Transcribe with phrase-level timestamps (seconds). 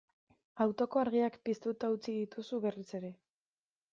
[0.63, 3.15] Autoko argiak piztuta utzi dituzu berriz ere.